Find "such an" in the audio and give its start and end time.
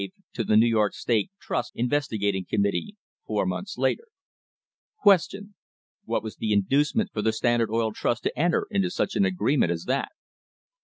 8.89-9.25